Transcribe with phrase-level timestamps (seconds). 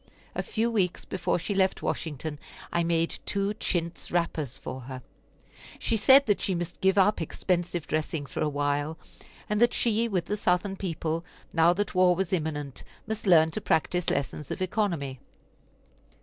[0.33, 2.39] A few weeks before she left Washington
[2.73, 5.03] I made two chintz wrappers for her.
[5.77, 8.97] She said that she must give up expensive dressing for a while;
[9.47, 13.61] and that she, with the Southern people, now that war was imminent, must learn to
[13.61, 15.19] practise lessons of economy.